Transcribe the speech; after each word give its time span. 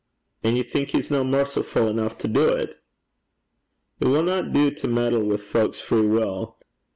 'An' 0.43 0.55
ye 0.55 0.63
think 0.63 0.89
he's 0.89 1.11
no 1.11 1.23
mercifu' 1.23 1.87
eneuch 1.91 2.17
to 2.17 2.27
do 2.27 2.55
't?' 2.55 2.73
'It 3.99 4.07
winna 4.07 4.41
do 4.41 4.71
to 4.71 4.87
meddle 4.87 5.21
wi' 5.21 5.37
fowk's 5.37 5.79
free 5.79 6.07
wull. 6.07 6.57